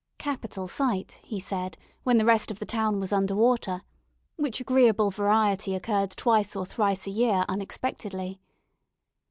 [0.19, 3.83] A capital site, he said, when the rest of the town was under water
[4.35, 8.41] which agreeable variety occurred twice or thrice a year unexpectedly.